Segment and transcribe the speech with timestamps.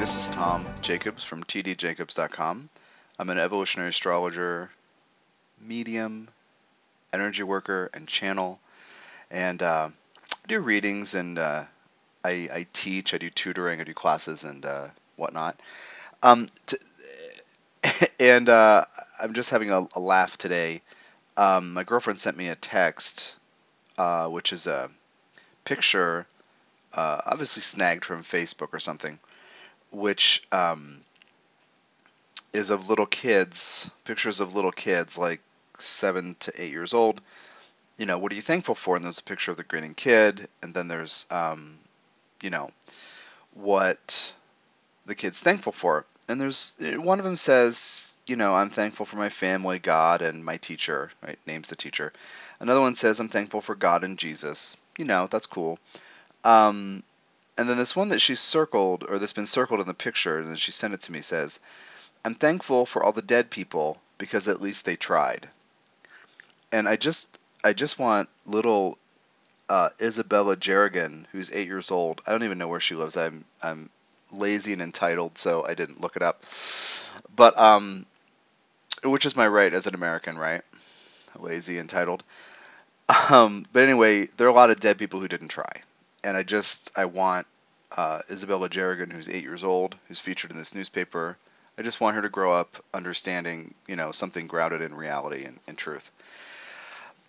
[0.00, 2.70] This is Tom Jacobs from tdjacobs.com.
[3.18, 4.70] I'm an evolutionary astrologer,
[5.60, 6.28] medium,
[7.12, 8.58] energy worker, and channel.
[9.30, 9.90] And uh,
[10.32, 11.64] I do readings and uh,
[12.24, 14.86] I, I, teach, I do tutoring, I do classes and uh,
[15.16, 15.60] whatnot.
[16.22, 16.48] Um,
[18.18, 18.86] and uh,
[19.22, 20.80] I'm just having a, a laugh today.
[21.36, 23.36] Um, my girlfriend sent me a text,
[23.98, 24.88] uh, which is a
[25.66, 26.26] picture,
[26.94, 29.18] uh, obviously snagged from Facebook or something
[29.90, 31.02] which um,
[32.52, 35.40] is of little kids, pictures of little kids like
[35.78, 37.20] seven to eight years old.
[37.96, 38.96] You know, what are you thankful for?
[38.96, 41.78] And there's a picture of the grinning kid, and then there's, um,
[42.42, 42.70] you know,
[43.54, 44.34] what
[45.06, 46.06] the kid's thankful for.
[46.28, 50.44] And there's one of them says, you know, I'm thankful for my family, God, and
[50.44, 51.38] my teacher, right?
[51.46, 52.12] Names the teacher.
[52.60, 54.76] Another one says, I'm thankful for God and Jesus.
[54.96, 55.78] You know, that's cool.
[56.44, 57.02] Um,
[57.60, 60.48] and then this one that she circled, or that's been circled in the picture, and
[60.48, 61.60] then she sent it to me, says,
[62.24, 65.46] I'm thankful for all the dead people because at least they tried.
[66.72, 67.28] And I just,
[67.62, 68.96] I just want little
[69.68, 72.22] uh, Isabella Jerrigan, who's eight years old.
[72.26, 73.18] I don't even know where she lives.
[73.18, 73.90] I'm, I'm
[74.32, 76.46] lazy and entitled, so I didn't look it up.
[77.36, 78.06] But, um,
[79.04, 80.62] which is my right as an American, right?
[81.38, 82.24] Lazy, entitled.
[83.28, 85.82] Um, but anyway, there are a lot of dead people who didn't try
[86.24, 87.46] and I just I want
[87.96, 91.36] uh, Isabella Jerrigan, who's eight years old, who's featured in this newspaper.
[91.78, 95.58] I just want her to grow up understanding, you know, something grounded in reality and,
[95.66, 96.10] and truth.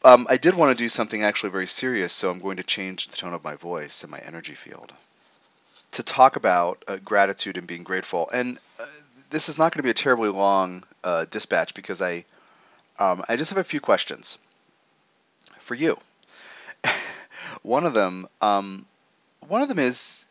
[0.03, 3.07] Um, I did want to do something actually very serious, so I'm going to change
[3.07, 4.91] the tone of my voice and my energy field
[5.91, 8.29] to talk about uh, gratitude and being grateful.
[8.33, 8.85] And uh,
[9.29, 12.25] this is not going to be a terribly long uh, dispatch because I
[12.99, 14.37] um, I just have a few questions
[15.57, 15.97] for you.
[17.63, 18.85] One of them, um,
[19.47, 20.25] one of them is,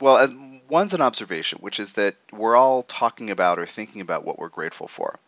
[0.00, 0.28] well,
[0.68, 4.48] one's an observation, which is that we're all talking about or thinking about what we're
[4.48, 5.18] grateful for,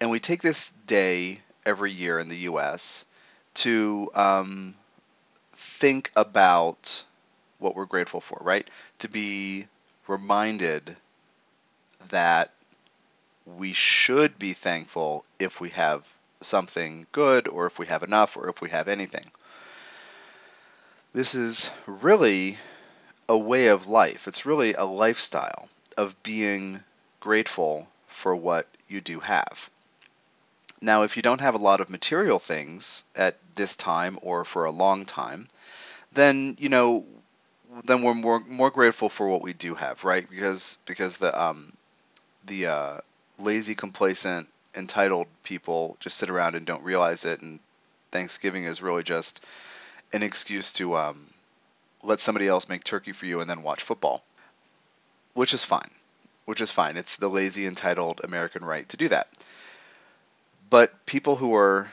[0.00, 3.04] and we take this day every year in the U.S.
[3.54, 4.74] to um,
[5.52, 7.04] think about
[7.58, 8.68] what we're grateful for, right?
[9.00, 9.66] To be
[10.08, 10.96] reminded
[12.08, 12.50] that
[13.46, 16.06] we should be thankful if we have
[16.40, 19.30] something good or if we have enough or if we have anything.
[21.12, 22.58] This is really
[23.28, 24.26] a way of life.
[24.26, 26.82] It's really a lifestyle of being
[27.20, 29.68] grateful for what you do have.
[30.80, 34.64] Now, if you don't have a lot of material things at this time or for
[34.64, 35.48] a long time,
[36.12, 37.04] then you know,
[37.84, 40.28] then we're more more grateful for what we do have, right?
[40.28, 41.72] Because because the um,
[42.46, 42.98] the uh,
[43.38, 47.60] lazy, complacent, entitled people just sit around and don't realize it, and
[48.10, 49.44] Thanksgiving is really just
[50.12, 51.26] an excuse to um,
[52.02, 54.22] let somebody else make turkey for you and then watch football,
[55.34, 55.90] which is fine.
[56.44, 56.96] Which is fine.
[56.96, 59.28] It's the lazy, entitled American right to do that.
[60.70, 61.90] But people who are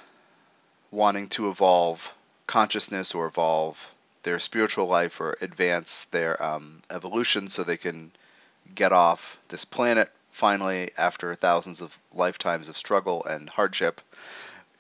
[0.92, 2.16] wanting to evolve
[2.48, 3.94] consciousness or evolve
[4.24, 8.12] their spiritual life or advance their um, evolution so they can
[8.74, 14.02] get off this planet finally after thousands of lifetimes of struggle and hardship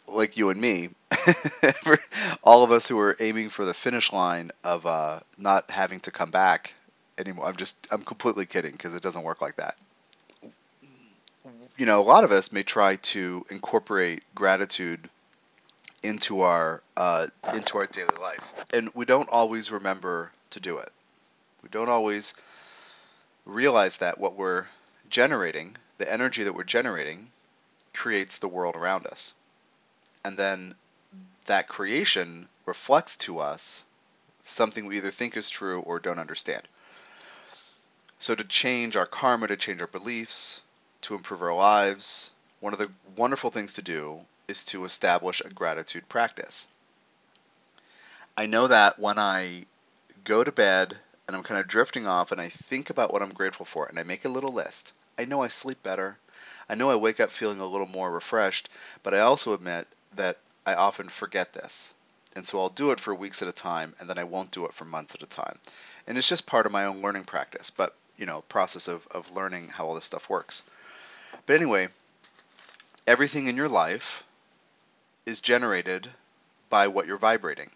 [0.08, 0.90] like you and me,
[1.82, 1.98] for
[2.44, 6.12] all of us who are aiming for the finish line of uh, not having to
[6.12, 6.74] come back
[7.18, 7.46] anymore.
[7.46, 9.76] I'm just, I'm completely kidding because it doesn't work like that.
[11.78, 15.10] You know, a lot of us may try to incorporate gratitude
[16.04, 20.92] into our uh, into our daily life, and we don't always remember to do it.
[21.64, 22.34] We don't always
[23.46, 24.68] realize that what we're
[25.10, 27.30] generating, the energy that we're generating,
[27.94, 29.34] creates the world around us
[30.24, 30.76] and then
[31.50, 33.86] that creation reflects to us
[34.44, 36.62] something we either think is true or don't understand.
[38.20, 40.62] So, to change our karma, to change our beliefs,
[41.02, 45.50] to improve our lives, one of the wonderful things to do is to establish a
[45.50, 46.68] gratitude practice.
[48.38, 49.66] I know that when I
[50.24, 50.98] go to bed
[51.28, 53.98] and I'm kind of drifting off and I think about what I'm grateful for and
[53.98, 56.20] I make a little list, I know I sleep better.
[56.70, 58.70] I know I wake up feeling a little more refreshed,
[59.02, 61.94] but I also admit that I often forget this.
[62.36, 64.66] And so I'll do it for weeks at a time, and then I won't do
[64.66, 65.58] it for months at a time.
[66.08, 69.36] And it's just part of my own learning practice, but, you know, process of, of
[69.36, 70.64] learning how all this stuff works.
[71.46, 71.88] But anyway,
[73.08, 74.24] everything in your life
[75.26, 76.08] is generated
[76.70, 77.72] by what you're vibrating.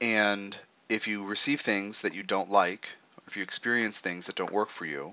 [0.00, 0.56] And
[0.88, 2.88] if you receive things that you don't like,
[3.18, 5.12] or if you experience things that don't work for you,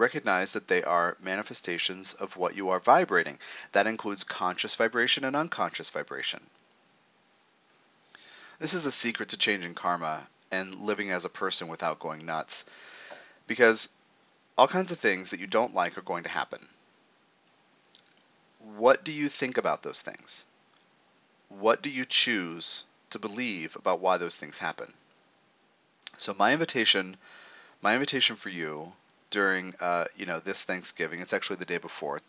[0.00, 3.38] recognize that they are manifestations of what you are vibrating.
[3.72, 6.40] That includes conscious vibration and unconscious vibration.
[8.58, 12.64] This is the secret to changing karma and living as a person without going nuts.
[13.46, 13.90] Because
[14.56, 16.66] all kinds of things that you don't like are going to happen.
[18.76, 20.46] What do you think about those things?
[21.48, 24.92] What do you choose to believe about why those things happen?
[26.16, 27.16] So my invitation,
[27.82, 28.92] my invitation for you
[29.30, 32.20] during, uh, you know, this Thanksgiving, it's actually the day before,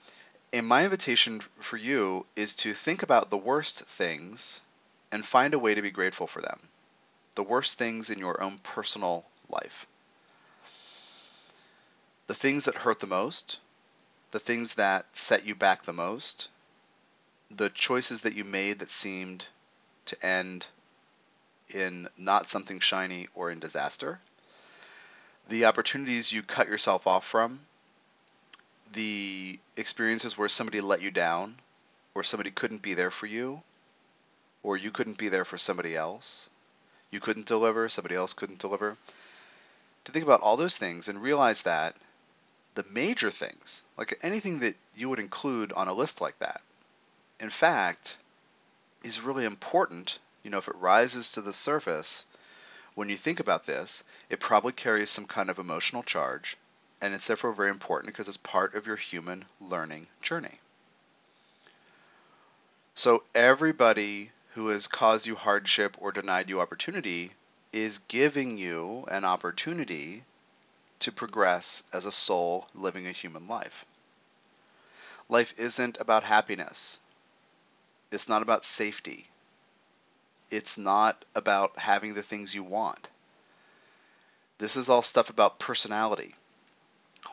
[0.53, 4.61] and my invitation for you is to think about the worst things
[5.11, 6.59] and find a way to be grateful for them.
[7.35, 9.87] The worst things in your own personal life.
[12.27, 13.59] The things that hurt the most,
[14.31, 16.49] the things that set you back the most,
[17.49, 19.45] the choices that you made that seemed
[20.05, 20.67] to end
[21.73, 24.19] in not something shiny or in disaster,
[25.51, 27.59] the opportunities you cut yourself off from,
[28.93, 31.55] the experiences where somebody let you down,
[32.15, 33.61] or somebody couldn't be there for you,
[34.63, 36.49] or you couldn't be there for somebody else,
[37.11, 38.95] you couldn't deliver, somebody else couldn't deliver.
[40.05, 41.95] To think about all those things and realize that
[42.75, 46.61] the major things, like anything that you would include on a list like that,
[47.41, 48.15] in fact,
[49.03, 50.17] is really important.
[50.43, 52.25] You know, if it rises to the surface,
[52.95, 56.57] when you think about this, it probably carries some kind of emotional charge,
[57.01, 60.59] and it's therefore very important because it's part of your human learning journey.
[62.93, 67.31] So, everybody who has caused you hardship or denied you opportunity
[67.71, 70.25] is giving you an opportunity
[70.99, 73.85] to progress as a soul living a human life.
[75.29, 76.99] Life isn't about happiness.
[78.11, 79.30] It's not about safety.
[80.51, 83.09] It's not about having the things you want.
[84.57, 86.35] This is all stuff about personality.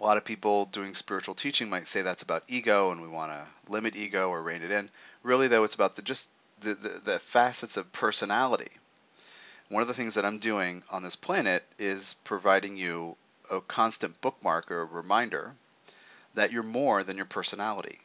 [0.01, 3.33] A lot of people doing spiritual teaching might say that's about ego and we want
[3.33, 4.89] to limit ego or rein it in.
[5.23, 6.31] Really, though, it's about the just
[6.61, 8.71] the, the, the facets of personality.
[9.69, 13.17] One of the things that I'm doing on this planet is providing you
[13.51, 15.55] a constant bookmark or a reminder
[16.35, 18.01] that you're more than your personality.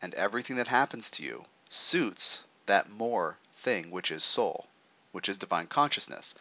[0.00, 4.66] And everything that happens to you suits that more thing, which is soul,
[5.12, 6.34] which is divine consciousness.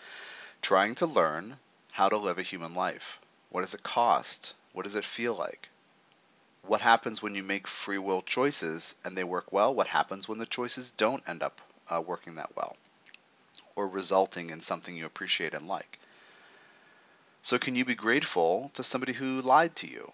[0.61, 1.57] Trying to learn
[1.91, 3.19] how to live a human life.
[3.49, 4.53] What does it cost?
[4.73, 5.69] What does it feel like?
[6.61, 9.73] What happens when you make free will choices and they work well?
[9.73, 12.75] What happens when the choices don't end up uh, working that well
[13.75, 15.99] or resulting in something you appreciate and like?
[17.41, 20.11] So, can you be grateful to somebody who lied to you?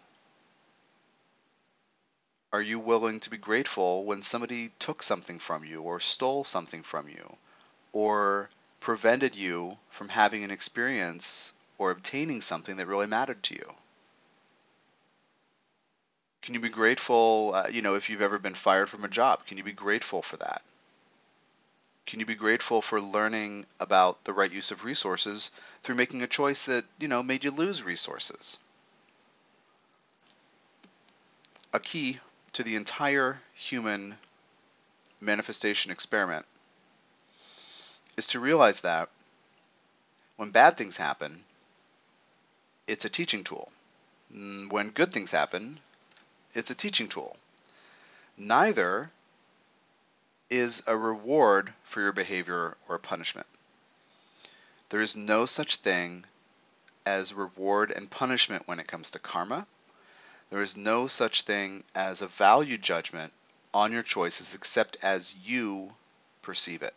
[2.53, 6.83] Are you willing to be grateful when somebody took something from you or stole something
[6.83, 7.38] from you
[7.94, 8.50] or
[8.81, 13.74] prevented you from having an experience or obtaining something that really mattered to you?
[16.42, 19.45] Can you be grateful, uh, you know, if you've ever been fired from a job?
[19.45, 20.62] Can you be grateful for that?
[22.06, 25.51] Can you be grateful for learning about the right use of resources
[25.83, 28.57] through making a choice that, you know, made you lose resources?
[31.74, 32.19] A key
[32.53, 34.18] to the entire human
[35.19, 36.45] manifestation experiment
[38.18, 39.10] is to realize that
[40.36, 41.43] when bad things happen,
[42.88, 43.72] it's a teaching tool.
[44.36, 45.79] Mm, when good things happen,
[46.53, 47.38] it's a teaching tool.
[48.38, 49.12] Neither
[50.50, 53.48] is a reward for your behavior or a punishment.
[54.89, 56.25] There is no such thing
[57.05, 59.65] as reward and punishment when it comes to karma.
[60.51, 63.31] There is no such thing as a value judgment
[63.74, 65.96] on your choices except as you
[66.41, 66.93] perceive it.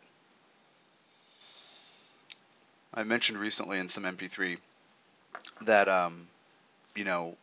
[2.92, 4.58] I mentioned recently in some MP3
[5.62, 6.28] that, um,
[6.96, 7.36] you know,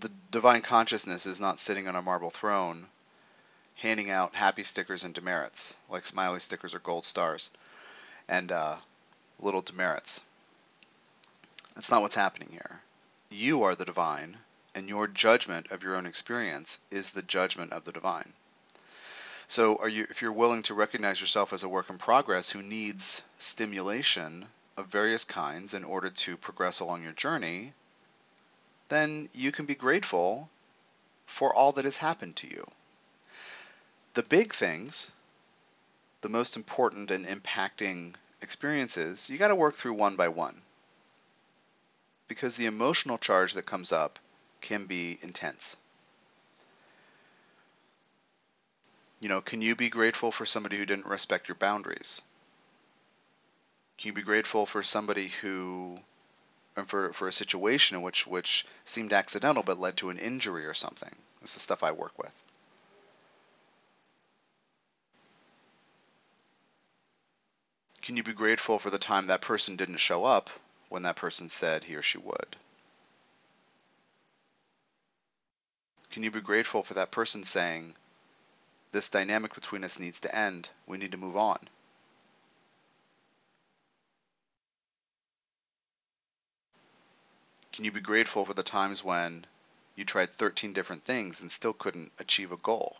[0.00, 2.86] the divine consciousness is not sitting on a marble throne
[3.76, 7.50] handing out happy stickers and demerits, like smiley stickers or gold stars,
[8.28, 8.76] and uh,
[9.38, 10.22] little demerits.
[11.74, 12.80] That's not what's happening here.
[13.30, 14.38] You are the divine,
[14.74, 18.32] and your judgment of your own experience is the judgment of the divine.
[19.48, 22.62] So, are you, if you're willing to recognize yourself as a work in progress who
[22.62, 24.46] needs stimulation
[24.76, 27.72] of various kinds in order to progress along your journey,
[28.88, 30.48] then you can be grateful
[31.26, 32.64] for all that has happened to you.
[34.14, 35.10] The big things,
[36.20, 40.60] the most important and impacting experiences, you got to work through one by one.
[42.28, 44.18] Because the emotional charge that comes up
[44.60, 45.76] can be intense.
[49.20, 52.22] You know, can you be grateful for somebody who didn't respect your boundaries?
[53.98, 55.98] Can you be grateful for somebody who
[56.76, 60.64] and for, for a situation in which which seemed accidental but led to an injury
[60.64, 61.14] or something?
[61.42, 62.32] This is stuff I work with.
[68.00, 70.48] Can you be grateful for the time that person didn't show up
[70.88, 72.56] when that person said he or she would?
[76.10, 77.94] Can you be grateful for that person saying,
[78.92, 81.58] this dynamic between us needs to end, we need to move on?
[87.72, 89.46] Can you be grateful for the times when
[89.94, 92.96] you tried 13 different things and still couldn't achieve a goal?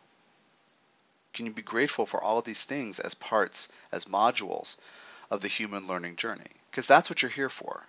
[1.33, 4.77] Can you be grateful for all of these things as parts, as modules
[5.31, 6.51] of the human learning journey?
[6.71, 7.85] Because that's what you're here for.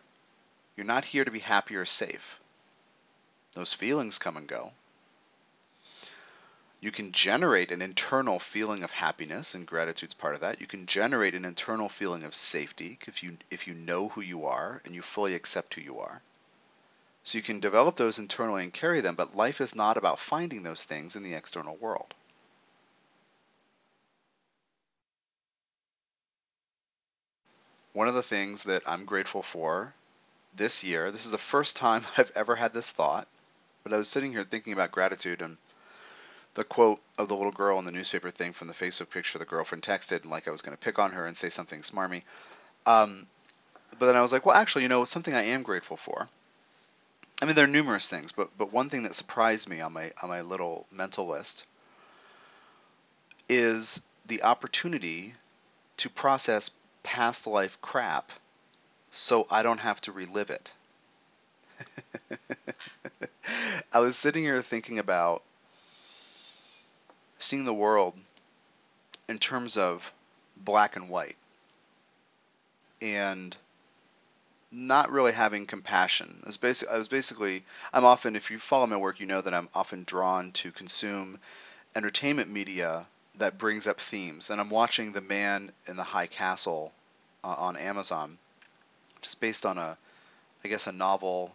[0.76, 2.40] You're not here to be happy or safe.
[3.54, 4.74] Those feelings come and go.
[6.82, 10.60] You can generate an internal feeling of happiness, and gratitude's part of that.
[10.60, 14.48] You can generate an internal feeling of safety if you if you know who you
[14.48, 16.22] are and you fully accept who you are.
[17.24, 20.64] So you can develop those internally and carry them, but life is not about finding
[20.64, 22.14] those things in the external world.
[27.94, 29.94] one of the things that I'm grateful for
[30.56, 33.28] this year, this is the first time I've ever had this thought,
[33.84, 35.58] but I was sitting here thinking about gratitude and
[36.54, 39.46] the quote of the little girl in the newspaper thing from the Facebook picture the
[39.46, 42.24] girlfriend texted, and like I was going to pick on her and say something smarmy.
[42.86, 43.28] Um,
[44.00, 46.28] but then I was like, well, actually, you know, something I am grateful for.
[47.42, 50.12] I mean, there are numerous things, but but one thing that surprised me on my
[50.22, 51.66] on my little mental list
[53.50, 55.34] is the opportunity
[55.98, 56.72] to process
[57.04, 58.32] past life crap
[59.10, 60.74] so I don't have to relive it.
[63.94, 65.44] I was sitting here thinking about
[67.44, 68.14] seeing the world
[69.28, 70.14] in terms of
[70.58, 71.38] black and white
[73.02, 73.56] and
[74.72, 76.40] not really having compassion.
[76.44, 79.42] I was, basic, I was basically, I'm often, if you follow my work, you know
[79.42, 81.40] that I'm often drawn to consume
[81.96, 83.06] entertainment media
[83.38, 84.50] that brings up themes.
[84.50, 86.94] And I'm watching The Man in the High Castle
[87.44, 88.38] uh, on Amazon,
[89.24, 89.98] is based on a,
[90.64, 91.54] I guess, a novel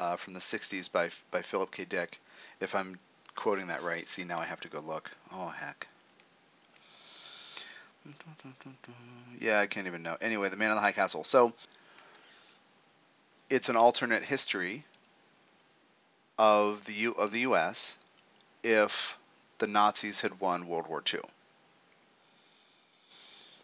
[0.00, 1.84] uh, from the 60s by, by Philip K.
[1.84, 2.18] Dick.
[2.60, 2.98] If I'm
[3.38, 5.12] quoting that right, see, now I have to go look.
[5.32, 5.86] Oh, heck.
[9.38, 10.16] Yeah, I can't even know.
[10.20, 11.22] Anyway, The Man in the High Castle.
[11.22, 11.52] So,
[13.48, 14.82] it's an alternate history
[16.36, 17.96] of the U- of the U.S.
[18.64, 19.16] if
[19.58, 21.20] the Nazis had won World War II.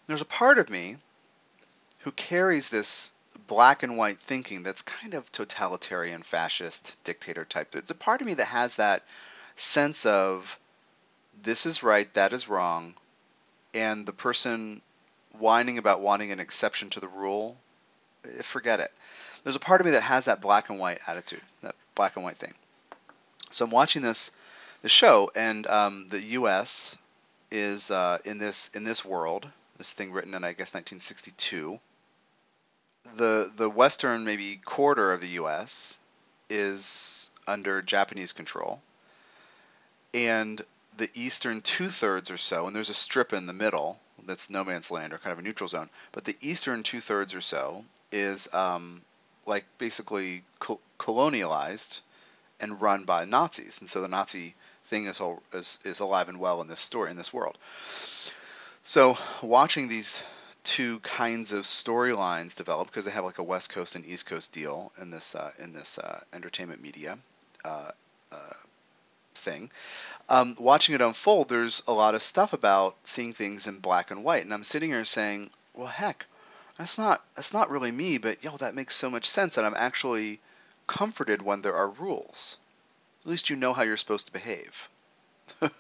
[0.07, 0.99] There's a part of me
[2.01, 3.13] who carries this
[3.49, 7.75] black and white thinking that's kind of totalitarian, fascist, dictator type.
[7.75, 9.03] It's a part of me that has that
[9.57, 10.59] sense of
[11.43, 12.95] this is right, that is wrong,
[13.73, 14.81] and the person
[15.39, 17.57] whining about wanting an exception to the rule,
[18.25, 18.93] eh, forget it.
[19.43, 22.25] There's a part of me that has that black and white attitude, that black and
[22.25, 22.55] white thing.
[23.51, 24.33] So I'm watching this
[24.83, 26.97] the show, and um, the U.S.
[27.51, 29.49] is uh, in this in this world.
[29.79, 31.79] This thing written in I guess 1962.
[33.17, 35.99] The the western maybe quarter of the U.S.
[36.49, 38.81] is under Japanese control,
[40.15, 40.63] and
[40.97, 44.65] the eastern two thirds or so, and there's a strip in the middle that's no
[44.65, 45.91] man's land or kind of a neutral zone.
[46.13, 49.03] But the eastern two thirds or so is um,
[49.45, 52.01] like basically co- colonialized
[52.61, 54.55] and run by Nazis, and so the Nazi
[54.85, 55.21] thing is,
[55.53, 57.59] is is alive and well in this story in this world.
[58.85, 60.23] So watching these
[60.63, 64.53] two kinds of storylines develop because they have like a West Coast and East Coast
[64.53, 67.19] deal in this uh, in this uh, entertainment media
[67.65, 67.91] uh,
[68.31, 68.53] uh
[69.35, 69.71] thing.
[70.29, 74.25] Um, watching it unfold, there's a lot of stuff about seeing things in black and
[74.25, 76.27] white, and I'm sitting here saying, "Well, heck,
[76.79, 79.75] that's not that's not really me, but yo, that makes so much sense, and I'm
[79.77, 80.41] actually
[80.87, 82.59] comforted when there are rules."
[83.25, 84.89] at least you know how you're supposed to behave.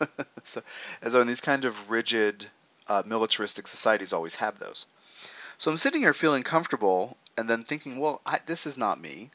[0.44, 0.62] so,
[1.02, 2.46] as in these kind of rigid
[2.88, 4.86] uh, militaristic societies always have those.
[5.58, 9.30] So I'm sitting here feeling comfortable and then thinking, well, I, this is not me.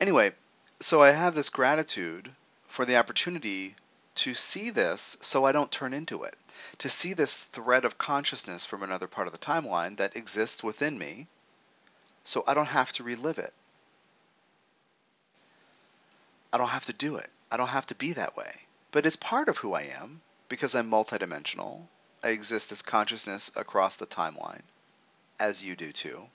[0.00, 0.32] Anyway,
[0.80, 2.30] so I have this gratitude
[2.68, 3.74] for the opportunity
[4.14, 6.36] to see this so I don't turn into it,
[6.78, 10.96] to see this thread of consciousness from another part of the timeline that exists within
[10.96, 11.26] me
[12.24, 13.54] so I don't have to relive it.
[16.52, 17.30] I don't have to do it.
[17.50, 18.52] I don't have to be that way.
[18.92, 21.86] But it's part of who I am because I'm multidimensional.
[22.22, 24.62] I exist as consciousness across the timeline,
[25.40, 26.28] as you do too.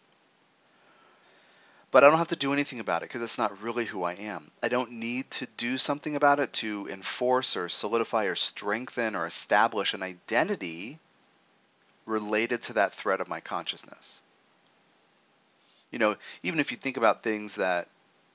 [1.94, 4.14] But I don't have to do anything about it because it's not really who I
[4.14, 4.50] am.
[4.64, 9.28] I don't need to do something about it to enforce or solidify or strengthen or
[9.28, 10.98] establish an identity
[12.08, 14.24] related to that thread of my consciousness.
[15.92, 17.88] You know, even if you think about things that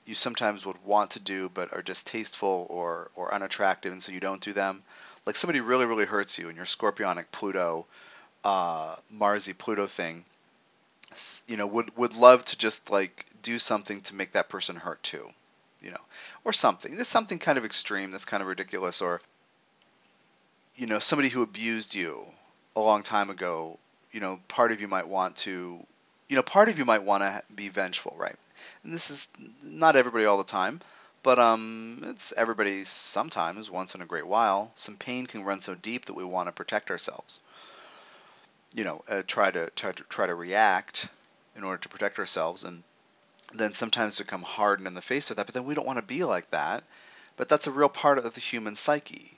[0.05, 4.21] you sometimes would want to do but are distasteful or, or unattractive and so you
[4.21, 4.81] don't do them.
[5.25, 7.85] Like somebody really, really hurts you and your scorpionic Pluto,
[8.45, 10.23] uh, Marsy Pluto thing,
[11.47, 15.01] you know, would, would love to just like do something to make that person hurt
[15.03, 15.27] too.
[15.81, 16.01] you know,
[16.45, 16.95] or something.
[16.97, 19.21] Just something kind of extreme that's kind of ridiculous, or
[20.75, 22.25] you know, somebody who abused you
[22.75, 23.77] a long time ago.
[24.11, 25.85] You know, part of you might want to,
[26.29, 28.35] you know, part of you might want to be vengeful, right?
[28.83, 29.27] And this is
[29.63, 30.81] not everybody all the time,
[31.23, 34.71] but um, it's everybody sometimes, once in a great while.
[34.75, 37.41] Some pain can run so deep that we want to protect ourselves.
[38.73, 41.09] You know, uh, try to try to try to react
[41.55, 42.83] in order to protect ourselves, and
[43.53, 45.45] then sometimes become hardened in the face of that.
[45.45, 46.83] But then we don't want to be like that.
[47.35, 49.35] But that's a real part of the human psyche.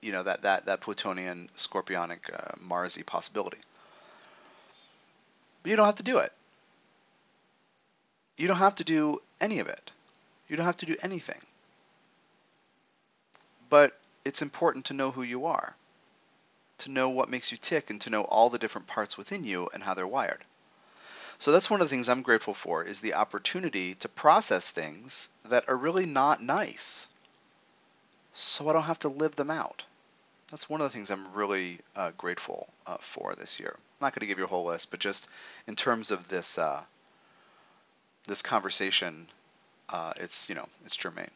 [0.00, 3.58] You know, that that that Plutonian, Scorpionic, uh, Marsy possibility.
[5.62, 6.32] But you don't have to do it.
[8.36, 9.90] You don't have to do any of it.
[10.48, 11.40] You don't have to do anything.
[13.68, 15.74] But it's important to know who you are,
[16.78, 19.68] to know what makes you tick, and to know all the different parts within you
[19.72, 20.42] and how they're wired.
[21.38, 25.30] So that's one of the things I'm grateful for is the opportunity to process things
[25.48, 27.08] that are really not nice
[28.38, 29.84] so I don't have to live them out.
[30.50, 33.74] That's one of the things I'm really uh, grateful uh, for this year.
[33.76, 35.28] I'm not going to give you a whole list, but just
[35.66, 36.82] in terms of this uh,
[38.26, 39.26] this conversation,
[39.88, 41.30] uh, it's you know it's germane.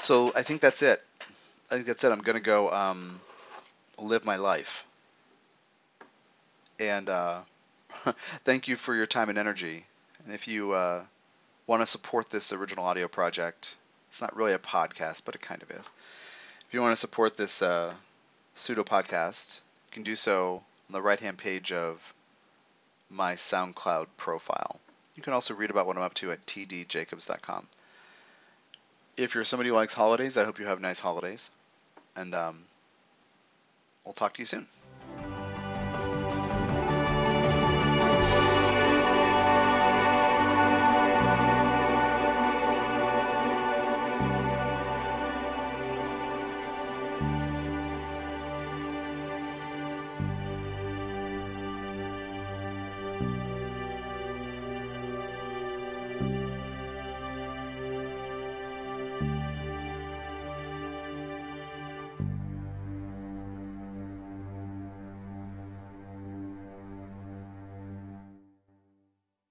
[0.00, 1.02] So I think that's it.
[1.70, 2.12] I think that's it.
[2.12, 3.20] I'm going to go um,
[3.98, 4.86] live my life.
[6.80, 7.40] And uh,
[8.44, 9.84] thank you for your time and energy.
[10.24, 11.02] And if you uh,
[11.66, 13.76] want to support this original audio project,
[14.08, 15.92] it's not really a podcast, but it kind of is.
[16.66, 17.92] If you want to support this uh,
[18.54, 22.14] pseudo podcast, you can do so on the right hand page of
[23.10, 24.80] my SoundCloud profile.
[25.16, 27.66] You can also read about what I'm up to at tdjacobs.com.
[29.18, 31.50] If you're somebody who likes holidays, I hope you have nice holidays.
[32.16, 32.64] And um,
[34.04, 34.66] we'll talk to you soon.